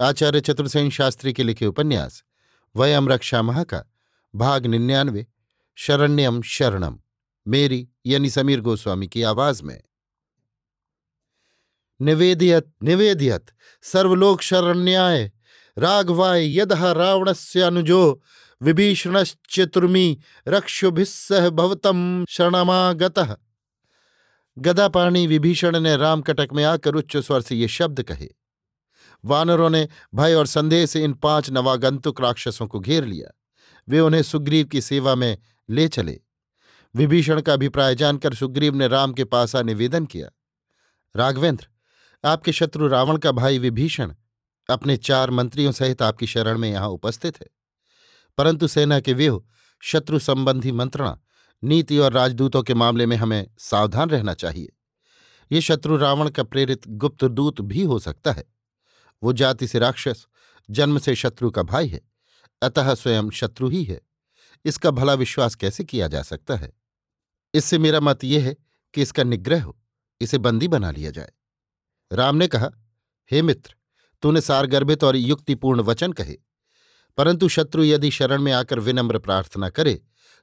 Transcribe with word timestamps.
आचार्य 0.00 0.40
चतुर्सेन 0.40 0.90
शास्त्री 0.90 1.32
के 1.32 1.42
लिखे 1.42 1.66
उपन्यास 1.66 2.24
वयम 2.76 3.08
रक्षा 3.08 3.42
महा 3.42 3.64
का 3.64 3.82
भाग 4.34 4.66
निन्यानवे 4.66 5.26
शरण्यम 5.76 6.42
शरणम 6.42 6.98
मेरी 7.48 7.88
यानी 8.06 8.30
समीर 8.30 8.60
गोस्वामी 8.60 9.08
की 9.08 9.22
आवाज़ 9.22 9.62
में। 9.62 9.82
निवेदियत 12.00 12.72
निवेदियत, 12.82 13.46
सर्वलोक 13.82 14.42
शरण्याय, 14.42 15.32
राघवाय 15.78 16.58
यदह 16.58 16.92
रावणस्य 16.92 17.60
अनुजो, 17.60 18.22
विभीषणश्चतुर्मी 18.62 20.18
रक्षुभिस्सह 20.48 21.50
भवतम 21.50 22.24
शरणमागतः। 22.28 23.36
गदापाणी 24.58 25.26
विभीषण 25.26 25.80
ने 25.80 25.96
रामकटक 25.96 26.48
में 26.52 26.64
आकर 26.64 26.94
उच्च 26.94 27.16
स्वर 27.16 27.40
से 27.40 27.56
ये 27.56 27.68
शब्द 27.68 28.02
कहे 28.02 28.37
वानरों 29.24 29.70
ने 29.70 29.88
भय 30.14 30.34
और 30.34 30.46
संदेह 30.46 30.86
से 30.86 31.04
इन 31.04 31.12
पाँच 31.12 31.50
नवागंतुक 31.50 32.20
राक्षसों 32.20 32.66
को 32.66 32.80
घेर 32.80 33.04
लिया। 33.04 33.38
वे 33.88 34.00
उन्हें 34.00 34.22
सुग्रीव 34.22 34.66
की 34.66 34.80
सेवा 34.80 35.14
में 35.14 35.38
ले 35.70 35.88
चले। 35.88 36.20
विभीषण 36.94 37.40
का 37.40 37.52
अभिप्राय 37.52 37.94
जानकर 37.94 38.34
सुग्रीव 38.34 38.74
ने 38.74 38.88
राम 38.88 39.12
के 39.12 39.24
पास 39.24 39.56
आ 39.56 39.62
निवेदन 39.62 40.06
किया। 40.06 40.28
राघवेंद्र, 41.16 41.66
आपके 42.24 42.52
शत्रु 42.52 42.88
रावण 42.88 43.16
का 43.16 43.32
भाई 43.32 43.58
विभीषण 43.58 44.14
अपने 44.70 44.96
चार 44.96 45.30
मंत्रियों 45.30 45.72
सहित 45.72 46.02
आपकी 46.02 46.26
शरण 46.26 46.58
में 46.58 46.70
यहाँ 46.70 46.88
उपस्थित 46.88 47.40
है। 47.40 47.46
परंतु 48.38 48.66
सेना 48.66 49.00
के 49.00 49.12
व्यूह, 49.12 49.44
शत्रु 49.82 50.18
संबंधी 50.18 50.72
मंत्रणा, 50.72 51.20
नीति 51.64 51.98
और 51.98 52.12
राजदूतों 52.12 52.62
के 52.62 52.74
मामले 52.74 53.06
में 53.06 53.16
हमें 53.16 53.50
सावधान 53.58 54.10
रहना 54.10 54.34
चाहिए। 54.34 54.72
ये 55.52 55.60
शत्रु 55.60 55.96
रावण 55.96 56.28
का 56.28 56.42
प्रेरित 56.42 56.88
गुप्त 56.88 57.24
दूत 57.24 57.60
भी 57.60 57.84
हो 57.84 57.98
सकता 57.98 58.32
है। 58.32 58.57
वो 59.22 59.32
जाति 59.32 59.66
से 59.66 59.78
राक्षस, 59.78 60.26
जन्म 60.68 60.98
से 60.98 61.14
शत्रु 61.14 61.50
का 61.50 61.62
भाई 61.62 61.88
है, 61.88 62.00
अतः 62.62 62.94
स्वयं 62.94 63.30
शत्रु 63.30 63.68
ही 63.68 63.82
है। 63.84 64.00
इसका 64.64 64.90
भला 64.90 65.14
विश्वास 65.14 65.54
कैसे 65.54 65.84
किया 65.84 66.08
जा 66.08 66.22
सकता 66.22 66.56
है? 66.56 66.72
इससे 67.54 67.78
मेरा 67.78 68.00
मत 68.00 68.24
यह 68.24 68.44
है 68.44 68.56
कि 68.94 69.02
इसका 69.02 69.22
निग्रह 69.22 69.62
हो, 69.62 69.76
इसे 70.20 70.38
बंदी 70.38 70.68
बना 70.68 70.90
लिया 70.90 71.10
जाए। 71.10 71.32
राम 72.10 72.36
ने 72.36 72.46
कहा, 72.48 72.70
हे 73.30 73.42
मित्र, 73.42 73.74
तूने 74.22 74.40
सारगर्भित 74.40 75.04
और 75.04 75.16
युक्तिपूर्ण 75.16 75.80
वचन 75.82 76.12
कहे, 76.12 76.36
परंतु 77.18 77.48
शत्रु 77.48 77.84
यदि 77.84 78.10
शरण 78.10 78.42
में 78.42 78.52
आकर 78.52 78.78
विनम्र 78.80 79.18
प्रार्थना 79.18 79.68
करे 79.70 80.00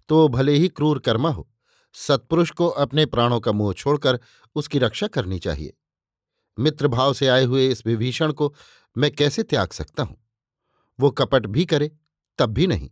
तो 0.09 0.17
वो 0.17 0.27
भले 0.27 0.53
ही 0.53 0.67
क्रूर 0.67 0.99
कर्मा 0.99 1.29
हो, 1.29 1.47
सत्पुरुष 1.95 2.49
को 2.51 2.67
अपने 2.67 3.05
प्राणों 3.05 3.39
का 3.39 3.51
मुँह 3.51 3.73
छोड़कर 3.73 4.19
उसकी 4.55 4.79
रक्षा 4.79 5.07
करनी 5.07 5.39
चाहिए। 5.39 5.73
मित्र 6.59 6.87
भाव 6.87 7.13
से 7.13 7.27
आए 7.27 7.43
हुए 7.43 7.67
इस 7.67 7.85
विभीषण 7.85 8.31
को 8.31 8.55
मैं 8.97 9.11
कैसे 9.11 9.43
त्याग 9.43 9.71
सकता 9.71 10.03
हूँ? 10.03 10.17
वो 10.99 11.11
कपट 11.11 11.45
भी 11.45 11.65
करे, 11.65 11.91
तब 12.37 12.49
भी 12.49 12.67
नहीं। 12.67 12.89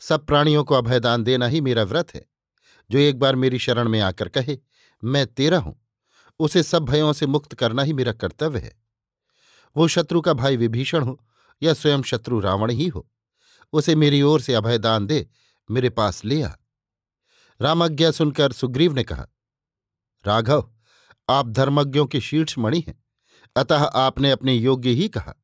सब 0.00 0.26
प्राणियों 0.26 0.64
को 0.64 0.74
अभयदान 0.74 1.24
देना 1.24 1.46
ही 1.46 1.60
मेरा 1.60 1.82
व्रत 1.82 2.14
है। 2.14 2.26
जो 2.90 2.98
एक 2.98 3.18
बार 3.18 3.36
मेरी 3.36 3.58
शरण 3.58 3.88
में 3.88 4.00
आकर 4.00 4.28
कहे, 4.28 4.58
मैं 5.04 5.26
तेरा 5.26 5.58
हूँ, 5.58 5.86
उसे 6.38 6.62
सब 6.62 6.84
भयों 6.84 7.12
से 7.12 7.26
मुक्त 7.26 7.54
करना 7.54 7.82
ही 7.82 7.92
मेरा 7.92 8.12
कर्तव्य 8.12 8.58
है। 8.58 8.82
वो 9.76 9.88
शत्रु 9.88 10.20
का 10.20 10.32
भाई 10.32 10.56
विभीषण 10.56 11.02
हो 11.02 11.26
या 11.62 11.74
स्वयं 11.74 12.02
शत्रु 12.02 12.40
रावण 12.40 12.70
ही 12.70 12.88
हो, 12.88 13.10
उसे 13.72 13.94
मेरी 13.94 14.22
ओर 14.22 14.40
से 14.40 14.54
अभयदान 14.54 15.06
दे, 15.06 15.28
मेरे 15.70 15.90
पास 15.90 16.24
ले 16.24 16.42
आ। 16.42 16.50
रामाज्ञा 17.60 18.10
सुनकर 18.10 18.52
सुग्रीव 18.52 18.92
ने 18.92 19.02
कहा, 19.04 19.26
राघव 20.26 20.72
आप 21.30 21.48
धर्मज्ञों 21.48 22.06
के 22.06 22.20
शीर्ष 22.20 22.58
मणि 22.58 22.84
हैं। 22.88 23.04
अतः 23.56 23.84
आपने 23.84 24.30
अपने 24.30 24.54
योग्य 24.54 24.90
ही 24.90 25.08
कहा। 25.08 25.34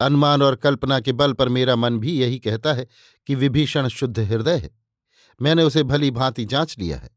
अनुमान 0.00 0.42
और 0.42 0.56
कल्पना 0.56 1.00
के 1.00 1.12
बल 1.12 1.32
पर 1.32 1.48
मेरा 1.48 1.76
मन 1.76 1.98
भी 1.98 2.12
यही 2.12 2.38
कहता 2.38 2.72
है 2.72 2.86
कि 3.26 3.34
विभीषण 3.34 3.88
शुद्ध 3.88 4.18
हृदय 4.18 4.56
है। 4.56 4.70
मैंने 5.42 5.62
उसे 5.62 5.82
भली 5.82 6.10
भांति 6.10 6.44
जाँच 6.44 6.78
लिया 6.78 6.98
है। 6.98 7.10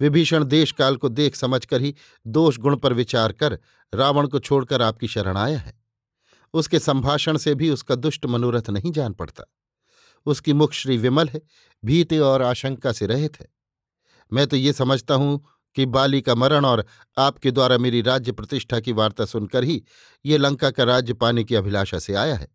विभीषण 0.00 0.44
देशकाल 0.44 0.96
को 0.96 1.08
देख 1.08 1.36
समझकर 1.36 1.80
ही 1.80 1.94
दोष 2.26 2.58
गुण 2.58 2.76
पर 2.76 2.92
विचार 2.92 3.32
कर 3.32 3.58
रावण 3.94 4.26
को 4.26 4.38
छोड़कर 4.38 4.82
आपकी 4.82 5.08
शरण 5.08 5.36
आया 5.36 5.58
है। 5.58 5.80
उसके 6.54 6.78
संभाषण 6.78 7.36
से 7.36 7.54
भी 7.54 7.70
उसका 7.70 7.94
दुष्ट 7.94 8.26
मनोरथ 8.26 8.70
नहीं 8.70 8.92
जान 8.92 9.12
पड़ता। 9.12 9.44
उसकी 10.26 10.52
मुख 10.52 10.72
श्री 10.72 10.96
विमल 10.96 11.28
है, 11.28 11.42
भीति 11.84 12.18
और 12.18 12.42
आशंका 12.42 12.92
से 12.92 13.06
रहित 13.06 13.40
है। 13.40 13.46
मैं 14.32 14.46
तो 14.46 14.56
ये 14.56 14.72
समझता 14.72 15.14
हूँ 15.14 15.46
कि 15.76 15.86
बाली 15.86 16.20
का 16.20 16.34
मरण 16.34 16.64
और 16.64 16.86
आपके 17.18 17.50
द्वारा 17.50 17.78
मेरी 17.78 18.02
राज्य 18.02 18.32
प्रतिष्ठा 18.32 18.80
की 18.80 18.92
वार्ता 18.92 19.24
सुनकर 19.24 19.64
ही 19.64 19.82
ये 20.26 20.38
लंका 20.38 20.70
का 20.70 20.84
राज्य 20.84 21.12
पाने 21.12 21.44
की 21.44 21.54
अभिलाषा 21.54 21.98
से 21.98 22.14
आया 22.14 22.34
है। 22.34 22.48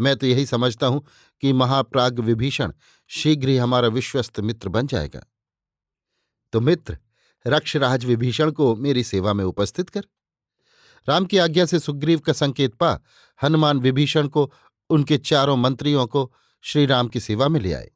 मैं 0.00 0.16
तो 0.16 0.26
यही 0.26 0.46
समझता 0.46 0.86
हूँ 0.86 1.06
कि 1.40 1.52
महाप्राग 1.52 2.18
विभीषण 2.18 2.72
शीघ्र 3.08 3.48
ही 3.48 3.56
हमारा 3.56 3.88
विश्वस्त 3.88 4.40
मित्र 4.40 4.68
बन 4.68 4.86
जाएगा। 4.86 5.22
तो 6.52 6.60
मित्र, 6.60 6.98
रक्षराज 7.46 8.04
विभीषण 8.04 8.50
को 8.50 8.76
मेरी 8.76 9.04
सेवा 9.04 9.32
में 9.32 9.44
उपस्थित 9.44 9.88
कर। 9.88 10.02
राम 11.08 11.24
की 11.24 11.38
आज्ञा 11.38 11.64
से 11.64 11.78
सुग्रीव 11.78 12.18
का 12.18 12.32
संकेत 12.32 12.74
पा, 12.74 13.00
हनुमान 13.44 13.78
विभीषण 13.78 14.28
को, 14.28 14.52
उनके 14.90 15.18
चारों 15.18 15.56
मंत्रियों 15.56 16.06
को 16.06 16.34
श्रीराम 16.60 17.08
की 17.08 17.20
सेवा 17.20 17.48
में 17.48 17.60
ले 17.60 17.72
आए। 17.72 17.90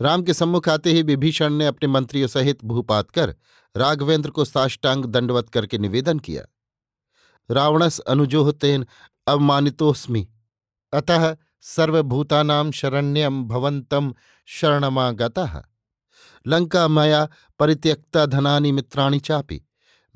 राम 0.00 0.22
के 0.22 0.34
सम्मुख 0.34 0.68
आते 0.68 0.92
ही 0.92 1.02
विभीषण 1.02 1.52
ने 1.52 1.66
अपने 1.66 1.88
मंत्रियों 1.88 2.28
सहित 2.28 2.64
भूपात 2.64 3.10
कर 3.10 3.34
राघवेंद्र 3.76 4.30
को 4.30 4.44
साष्टांग 4.44 5.04
दंडवत 5.04 5.48
करके 5.48 5.78
निवेदन 5.78 6.18
किया। 6.18 6.44
रावणस 7.50 7.98
अनुजोह 7.98 8.52
तेन 8.52 8.86
अवमानितोस्मि 9.26 10.28
अतः 10.92 11.36
सर्वभूतानां 11.60 12.70
शरण्यम 12.70 13.44
भवंतम 13.44 14.14
शरणमागतः। 14.46 15.62
लंका 16.46 16.88
मया 16.88 17.28
परित्यक्ता 17.58 18.26
धनानि 18.26 18.72
मित्राणि 18.72 19.18
चापि। 19.18 19.60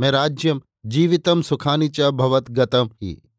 मैं 0.00 0.10
राज्यम 0.10 0.62
जीवितम 0.86 1.42
सुखानि 1.42 1.88
च 1.88 2.00
भवत 2.00 2.50
गतम 2.50 2.90
ही। 3.02 3.30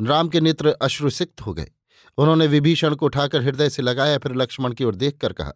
राम 0.00 0.28
के 0.28 0.40
नेत्र 0.40 0.68
अश्रुसिक्त 0.68 1.40
हो 1.40 1.54
गए। 1.54 1.72
उन्होंने 2.18 2.46
विभीषण 2.46 2.94
को 2.94 3.06
उठाकर 3.06 3.42
हृदय 3.42 3.70
से 3.70 3.82
लगाया, 3.82 4.18
फिर 4.18 4.34
लक्ष्मण 4.34 4.72
की 4.72 4.84
ओर 4.84 4.94
देखकर 4.94 5.32
कहा, 5.32 5.52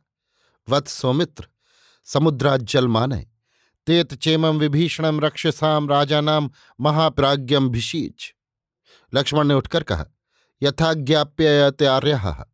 वत्स 0.68 0.92
सौमित्र, 0.92 1.48
समुद्राज्जल 2.04 2.88
माने, 2.88 3.26
तेत 3.86 4.14
चेमम 4.14 4.58
विभीषणम 4.58 5.20
रक्षसाम 5.20 5.88
राजानाम 5.90 6.50
महाप्राज्ञम 6.80 7.68
भिषीच 7.68 8.34
लक्ष्मण 9.14 9.46
ने 9.46 9.54
उठकर 9.54 9.82
कहा 9.82 10.06
यथाज्ञाप्यत्यार्य 10.62 12.44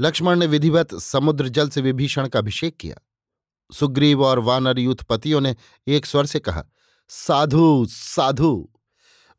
लक्ष्मण 0.00 0.38
ने 0.38 0.46
विधिवत 0.46 0.94
समुद्र 0.94 1.48
जल 1.48 1.68
से 1.68 1.80
विभीषण 1.80 2.28
का 2.28 2.38
अभिषेक 2.38 2.76
किया। 2.76 2.96
सुग्रीव 3.72 4.24
और 4.24 4.38
वानर 4.38 4.78
यूथपतियों 4.78 5.40
ने 5.40 5.56
एक 5.86 6.06
स्वर 6.06 6.26
से 6.26 6.38
कहा, 6.38 6.64
साधु 7.08 7.86
साधु! 7.88 8.70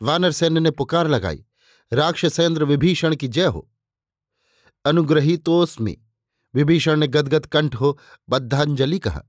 वानर 0.02 0.32
सैन्य 0.32 0.60
ने 0.60 0.72
पुकार 0.72 1.08
लगाई, 1.08 1.46
राक्षसेंद्र 1.94 2.64
विभीषण 2.64 3.16
की 3.16 3.28
जय 3.28 3.46
हो। 3.46 3.70
अनुग्रहीतोस्मि 4.86 5.98
विभीषण 6.54 7.00
ने 7.00 7.08
गदगद 7.08 7.46
कंठ 7.46 7.76
हो 7.76 7.98
बद्धांजलि 8.30 9.00
कहा। 9.00 9.24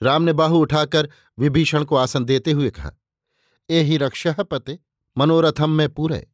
राम 0.00 0.22
ने 0.22 0.32
बाहु 0.32 0.58
उठाकर 0.58 1.08
विभीषण 1.38 1.84
को 1.84 1.96
आसन 1.96 2.24
देते 2.24 2.52
हुए 2.52 2.70
कहा 2.70 2.92
ए 3.68 3.80
ही 3.80 3.96
रक्ष 3.96 4.26
पते 4.40 4.78
मनोरथम 5.16 5.70
में 5.70 5.88
पूरे, 5.88 6.26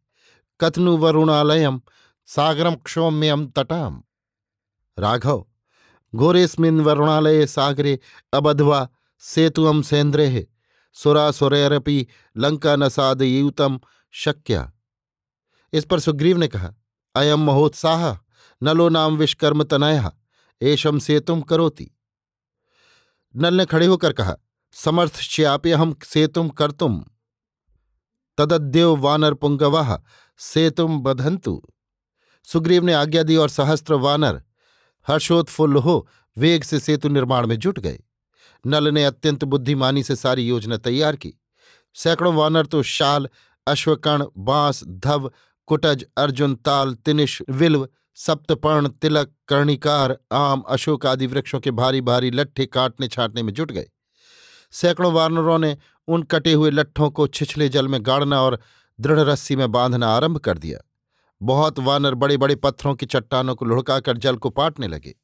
कथनु 0.60 0.96
वरुणालयम 0.96 1.80
सागरम 2.28 2.74
क्षोम्यम 2.74 3.46
तटाम 3.46 4.02
राघव, 4.98 5.46
घोरेस्मिन 6.14 6.80
वरुणालय 6.80 7.46
सागरे 7.46 7.98
अबधवा 8.32 8.88
सेतुअम 9.22 9.82
सेन्द्रेह 9.82 10.44
सुरासुरैरपि 10.96 12.06
लंका 12.36 12.76
नसादयूतम 12.76 13.80
शक्या। 14.14 14.72
इस 15.72 15.84
पर 15.84 16.00
सुग्रीव 16.00 16.38
ने 16.38 16.48
कहा 16.48 16.72
अयम 17.14 17.40
महोत्साह। 17.40 18.25
नलो 18.62 18.88
नाम 18.88 19.16
विश्वकर्म 19.16 19.62
तनया 19.62 20.12
एशम 20.60 20.98
सेतुम 20.98 21.40
करोति। 21.40 21.90
नल 23.36 23.54
ने 23.54 23.64
खड़े 23.64 23.86
होकर 23.86 24.12
कहा 24.12 24.36
समर्थ 24.72 25.16
श्याप्य 25.16 25.72
हम 25.72 25.96
सेतुम 26.04 26.48
कर्तुम 26.48 27.04
तदद्यो 28.38 28.96
वानर 28.96 29.34
पुंगवाह 29.34 29.96
सेतुम 30.38 31.00
बधंतु 31.00 31.62
सुग्रीव 32.44 32.84
ने 32.84 32.92
आज्ञा 32.92 33.22
दी 33.22 33.36
और 33.36 33.48
सहस्त्र 33.48 33.94
वानर, 33.94 34.42
हर्षोत्फुल्ल 35.06 35.76
हो 35.76 36.08
वेग 36.36 36.62
से 36.62 36.80
सेतु 36.80 37.08
निर्माण 37.08 37.46
में 37.46 37.56
जुट 37.56 37.78
गए। 37.78 38.02
नल 38.66 38.88
ने 38.88 39.04
अत्यंत 39.04 39.44
बुद्धिमानी 39.44 40.02
से 40.02 40.16
सारी 40.16 40.48
योजना 40.48 40.76
तैयार 40.76 41.16
की। 41.16 41.32
सैकड़ों 41.94 42.34
वानर 42.34 42.66
तो 42.66 42.82
शाल 42.82 43.28
अश्वकर्ण 43.66 44.26
बाँस, 44.36 44.84
धव, 44.84 45.30
कुटज, 45.66 46.04
अर्जुन, 46.16 46.54
ताल, 46.54 46.94
तिनिश, 46.94 47.42
विल्व 47.50 47.88
सप्तपर्ण, 48.18 48.88
तिलक, 48.88 49.32
कर्णिकार, 49.48 50.18
आम, 50.32 50.60
अशोक 50.60 51.06
आदि 51.06 51.26
वृक्षों 51.26 51.60
के 51.60 51.70
भारी 51.70 52.00
भारी 52.00 52.30
लट्ठे 52.30 52.66
काटने 52.66 53.08
छाटने 53.08 53.42
में 53.42 53.52
जुट 53.52 53.72
गए। 53.72 53.90
सैकड़ों 54.70 55.12
वानरों 55.12 55.58
ने 55.58 55.76
उन 56.08 56.22
कटे 56.22 56.52
हुए 56.52 56.70
लट्ठों 56.70 57.10
को 57.10 57.26
छिछले 57.26 57.68
जल 57.68 57.88
में 57.88 58.06
गाड़ना 58.06 58.42
और 58.42 58.60
दृढ़ 59.00 59.20
रस्सी 59.20 59.56
में 59.56 59.72
बांधना 59.72 60.08
आरंभ 60.08 60.38
कर 60.38 60.58
दिया। 60.58 60.78
बहुत 61.42 61.78
वानर 61.78 62.14
बड़े 62.14 62.36
बड़े 62.36 62.56
पत्थरों 62.56 62.94
की 62.94 63.06
चट्टानों 63.06 63.54
को 63.54 63.64
लुढ़काकर 63.64 64.16
जल 64.16 64.36
को 64.36 64.50
पाटने 64.50 64.88
लगे। 64.88 65.14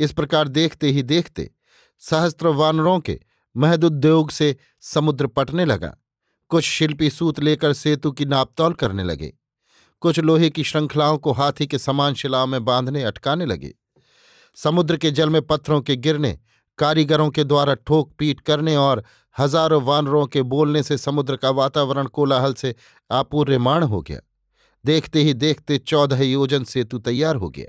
इस 0.00 0.12
प्रकार 0.12 0.48
देखते 0.48 0.88
ही 0.88 1.02
देखते 1.02 1.50
सहस्त्र 1.98 2.48
वानरों 2.48 3.00
के 3.00 3.20
महदुद्योग 3.56 4.30
से 4.30 4.56
समुद्र 4.80 5.26
पटने 5.26 5.64
लगा। 5.64 5.96
कुछ 6.48 6.64
शिल्पी 6.64 7.10
सूत 7.10 7.40
लेकर 7.40 7.72
सेतु 7.72 8.12
की 8.12 8.24
नापतौल 8.24 8.72
करने 8.72 9.04
लगे। 9.04 9.38
कुछ 10.02 10.18
लोहे 10.20 10.50
की 10.50 10.64
श्रृंखलाओं 10.64 11.18
को 11.18 11.32
हाथी 11.32 11.66
के 11.66 11.78
समान 11.78 12.14
शिलाओं 12.14 12.46
में 12.46 12.64
बांधने, 12.64 13.02
अटकाने 13.02 13.46
लगे। 13.46 13.74
समुद्र 14.56 14.96
के 14.96 15.10
जल 15.10 15.30
में 15.30 15.42
पत्थरों 15.42 15.80
के 15.80 15.96
गिरने, 15.96 16.38
कारीगरों 16.78 17.30
के 17.30 17.44
द्वारा 17.44 17.74
ठोक 17.74 18.12
पीट 18.18 18.40
करने 18.40 18.76
और 18.76 19.02
हज़ारों 19.38 19.82
वानरों 19.82 20.26
के 20.26 20.42
बोलने 20.42 20.82
से 20.82 20.98
समुद्र 20.98 21.36
का 21.36 21.50
वातावरण 21.50 22.06
कोलाहल 22.06 22.54
से 22.54 22.74
आपूर्यमाण 23.10 23.82
हो 23.82 24.00
गया। 24.02 24.18
देखते 24.84 25.22
ही 25.22 25.34
देखते 25.34 25.78
चौदह 25.78 26.22
योजन 26.22 26.64
सेतु 26.64 26.98
तैयार 26.98 27.36
हो 27.36 27.50
गया। 27.50 27.66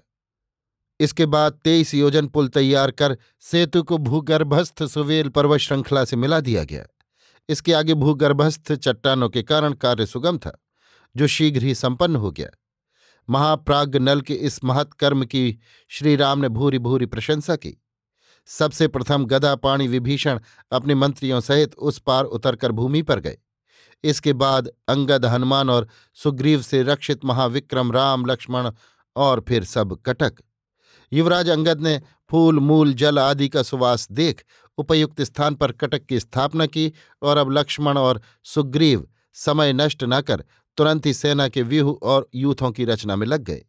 इसके 1.00 1.26
बाद 1.26 1.60
तेईस 1.64 1.94
योजन 1.94 2.28
पुल 2.28 2.48
तैयार 2.48 2.92
कर 2.92 3.18
सेतु 3.42 3.84
को 3.84 3.98
भूगर्भस्थ 3.98 4.84
सुवेल 4.84 5.30
पर्वत 5.30 5.60
श्रृंखला 5.60 6.06
से 6.06 6.16
मिला 6.16 6.40
दिया 6.40 6.64
गया। 6.64 6.86
इसके 7.50 7.74
आगे 7.74 7.94
भूगर्भस्थ 7.94 8.74
चट्टानों 8.74 9.30
के 9.30 9.44
कारण 9.44 9.74
कार्य 9.74 10.06
सुगम 10.06 10.38
था। 10.38 10.60
जो 11.15 11.27
शीघ्र 11.27 11.63
ही 11.63 11.75
संपन्न 11.75 12.15
हो 12.15 12.31
गया। 12.31 12.50
महाप्राग 13.30 13.95
नल 13.95 14.21
के 14.21 14.33
इस 14.33 14.63
महत 14.63 14.94
कर्म 14.94 15.25
की 15.25 15.60
श्रीराम 15.89 16.39
ने 16.39 16.50
भूरी 16.50 16.80
भूरी 16.80 17.06
प्रशंसा 17.06 17.56
की। 17.56 17.83
सबसे 18.45 18.88
प्रथम 18.88 19.25
गदा 19.25 19.56
पाणी 19.56 19.88
विभीषण 19.88 20.39
अपने 20.71 20.95
मंत्रियों 20.95 21.42
सहित 21.42 21.75
उस 21.75 22.00
पार 22.00 22.24
उतरकर 22.24 22.71
भूमि 22.71 23.01
पर 23.01 23.19
गए। 23.19 23.38
इसके 24.04 24.33
बाद 24.33 24.68
अंगद 24.88 25.25
हनुमान 25.25 25.69
और 25.69 25.88
सुग्रीव 26.13 26.62
से 26.62 26.83
रक्षित 26.83 27.25
महाविक्रम, 27.25 27.92
राम, 27.92 28.25
लक्ष्मण 28.25 28.71
और 29.15 29.45
फिर 29.48 29.63
सब 29.63 30.01
कटक। 30.06 30.33
युवराज 31.13 31.50
अंगद 31.50 31.81
ने 31.81 32.01
फूल, 32.30 32.60
मूल, 32.60 32.94
जल 32.94 33.19
आदि 33.19 33.50
का 33.50 33.63
सुवास 33.63 34.12
देख, 34.12 34.45
उपयुक्त 34.77 35.21
स्थान 35.21 35.56
पर 35.56 35.71
कटक 35.71 36.06
की 36.06 36.19
स्थापना 36.19 36.65
की 36.65 36.94
और 37.21 37.38
अब 37.38 37.51
लक्ष्मण 37.51 37.98
और 37.98 38.21
सुग्रीव 38.44 39.07
समय 39.33 39.74
नष्ट 39.74 40.04
न 40.04 40.21
कर 40.21 40.44
तुरंत 40.78 41.06
ही 41.06 41.14
सेना 41.14 41.48
के 41.48 41.62
व्यूह 41.62 41.98
और 42.04 42.28
यूथों 42.36 42.72
की 42.72 42.86
रचना 42.86 43.16
में 43.16 43.28
लग 43.28 43.42
गए। 43.42 43.66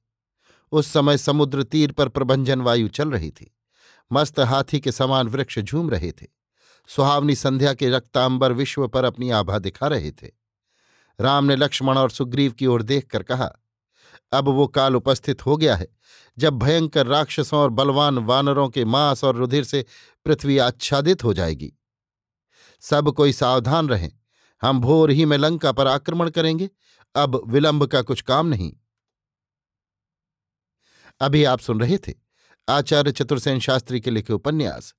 उस 0.73 0.87
समय 0.87 1.19
समुद्र 1.19 1.63
तीर 1.63 1.93
पर 1.93 2.09
प्रभंजन 2.09 2.61
वायु 2.61 2.89
चल 2.89 3.11
रही 3.11 3.31
थी। 3.31 3.51
मस्त 4.11 4.41
हाथी 4.41 4.81
के 4.81 4.93
समान 4.93 5.29
वृक्ष 5.29 5.59
झूम 5.59 5.91
रहे 5.91 6.13
थे। 6.13 6.27
सुहावनी 6.89 7.35
संध्या 7.35 7.75
के 7.75 7.91
रक्तांबर 7.91 8.53
विश्व 8.53 8.87
पर 8.89 9.05
अपनी 9.05 9.31
आभा 9.31 9.59
दिखा 9.59 9.87
रहे 9.87 10.11
थे। 10.13 10.31
राम 11.19 11.45
ने 11.45 11.57
लक्ष्मण 11.57 11.99
और 11.99 12.11
सुग्रीव 12.11 12.53
की 12.53 12.67
ओर 12.67 12.83
देखकर 12.83 13.23
कहा, 13.23 13.51
अब 14.33 14.49
वो 14.49 14.67
काल 14.67 14.97
उपस्थित 14.97 15.45
हो 15.47 15.57
गया 15.57 15.77
है, 15.77 15.87
जब 16.39 16.59
भयंकर 16.59 17.07
राक्षसों 17.07 17.61
और 17.61 17.71
बलवान 17.71 18.19
वानरों 18.19 18.69
के 18.69 18.85
मांस 18.85 19.25
और 19.25 19.37
रुधिर 19.37 19.65
से 19.65 19.85
पृथ्वी 20.27 20.59
आच्छादित 20.59 21.25
हो 21.25 21.35
जाएगी। 21.35 21.73
सब 22.83 23.11
कोई 23.11 23.33
सावधान 23.33 23.89
रहें, 23.89 24.11
हम 24.63 24.81
भोर 24.81 25.11
ही 25.11 25.25
में 25.25 25.37
लंका 25.39 25.73
पर 25.73 25.87
आक्रमण 25.87 26.31
करेंगे 26.31 26.69
अब 27.15 27.43
विलंब 27.47 27.87
का 27.87 28.03
कुछ 28.03 28.21
काम 28.21 28.47
नहीं। 28.47 28.73
अभी 31.21 31.45
आप 31.45 31.61
सुन 31.61 31.81
रहे 31.81 31.99
थे 31.99 32.15
आचार्य 32.69 33.13
चतुर्सेन 33.13 33.61
शास्त्री 33.61 34.01
के 34.01 34.11
लिखे 34.11 34.33
उपन्यास, 34.33 34.95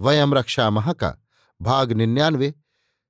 वयम 0.00 0.34
रक्षा 0.34 0.70
महा 0.70 0.92
का 0.92 1.16
भाग 1.62 1.92
निन्यानवे, 1.92 2.54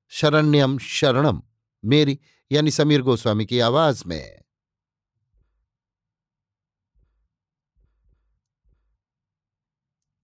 शरण्यम 0.08 0.78
शरणम, 0.78 1.42
मेरी 1.84 2.20
यानी 2.52 2.70
समीर 2.70 3.02
गोस्वामी 3.02 3.46
की 3.46 3.60
आवाज़ 3.60 4.02
में। 4.06 4.39